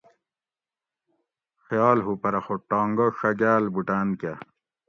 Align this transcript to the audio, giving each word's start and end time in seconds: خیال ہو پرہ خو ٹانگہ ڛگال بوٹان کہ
خیال 1.65 1.97
ہو 2.05 2.13
پرہ 2.21 2.41
خو 2.45 2.55
ٹانگہ 2.69 3.07
ڛگال 3.17 3.63
بوٹان 3.73 4.07
کہ 4.19 4.31